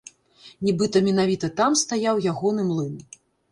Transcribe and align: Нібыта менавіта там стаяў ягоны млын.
Нібыта 0.69 0.97
менавіта 1.09 1.51
там 1.61 1.79
стаяў 1.83 2.25
ягоны 2.35 2.69
млын. 2.73 2.93